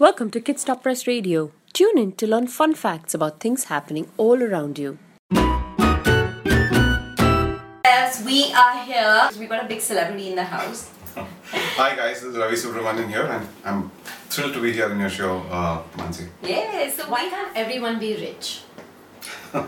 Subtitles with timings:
[0.00, 1.50] Welcome to Kids Stop Press Radio.
[1.72, 4.96] Tune in to learn fun facts about things happening all around you.
[7.84, 9.28] Yes, we are here.
[9.40, 10.92] We got a big celebrity in the house.
[11.80, 13.90] Hi guys, this is Ravi Subramanian here and I'm
[14.30, 16.28] thrilled to be here in your show, uh, Mansi.
[16.44, 16.94] Yes.
[16.96, 18.62] So why can't everyone be rich?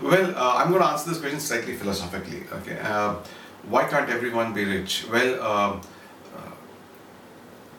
[0.00, 2.42] Well, uh, I'm going to answer this question slightly philosophically.
[2.52, 3.16] Okay, uh,
[3.68, 5.06] why can't everyone be rich?
[5.10, 5.80] Well, uh,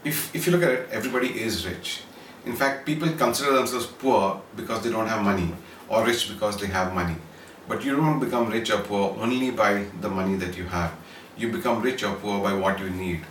[0.08, 2.02] if if you look at it, everybody is rich.
[2.46, 5.50] In fact, people consider themselves poor because they don't have money,
[5.90, 7.16] or rich because they have money.
[7.68, 10.94] But you don't become rich or poor only by the money that you have.
[11.38, 13.22] You become rich or poor by what you need,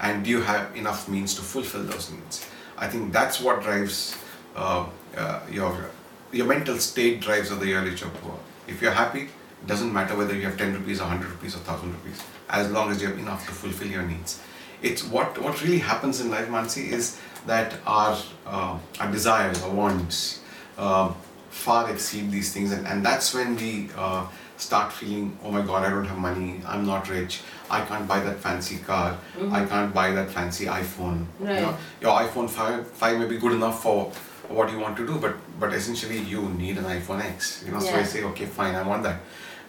[0.00, 2.46] and do you have enough means to fulfill those needs?
[2.76, 4.16] I think that's what drives
[4.56, 4.86] uh,
[5.16, 5.90] uh, your
[6.32, 8.38] your mental state drives whether you're rich or poor.
[8.66, 11.92] If you're happy, it doesn't matter whether you have 10 rupees, 100 rupees, or 1000
[11.92, 14.40] rupees, as long as you have enough to fulfill your needs.
[14.84, 18.16] It's what, what really happens in life, Mansi, is that our,
[18.46, 20.40] uh, our desires, our wants,
[20.76, 21.12] uh,
[21.50, 24.26] far exceed these things, and, and that's when we uh,
[24.58, 28.20] start feeling, oh my god, I don't have money, I'm not rich, I can't buy
[28.20, 29.16] that fancy car,
[29.50, 31.24] I can't buy that fancy iPhone.
[31.40, 31.60] You Right.
[31.62, 34.12] know, your iPhone 5, 5 may be good enough for
[34.48, 37.62] what you want to do, but but essentially you need an iPhone X.
[37.64, 39.20] You know, so I say, okay, fine, I want that,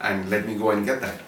[0.01, 1.19] and let me go and get that.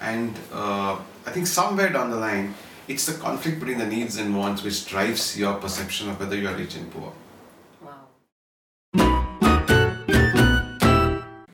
[0.00, 2.54] And uh, I think somewhere down the line,
[2.88, 6.48] it's the conflict between the needs and wants which drives your perception of whether you
[6.48, 7.12] are rich and poor.